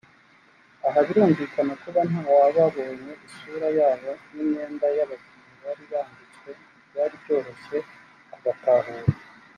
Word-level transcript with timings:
Aha 0.87 0.99
birumvikana 1.07 1.73
kuba 1.83 1.99
ntawababonye 2.09 3.11
isura 3.27 3.67
yabo 3.79 4.11
n’imyenda 4.33 4.87
y’abakinnyi 4.97 5.53
bari 5.63 5.83
bambitswe 5.91 6.49
nti 6.55 6.81
byari 6.89 7.15
byoroshye 7.21 7.77
kubatahura 8.33 9.13